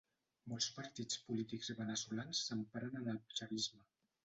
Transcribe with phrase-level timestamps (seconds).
[0.53, 3.87] Molts partits polítics veneçolans s'emparen en el chavisme.